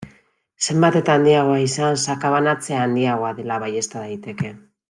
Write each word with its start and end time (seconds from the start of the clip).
Zenbat 0.67 0.97
eta 0.99 1.17
handiagoa 1.19 1.59
izan, 1.65 2.01
sakabanatzea 2.07 2.81
handiagoa 2.89 3.33
dela 3.43 3.63
baiezta 3.69 4.07
daiteke. 4.07 4.57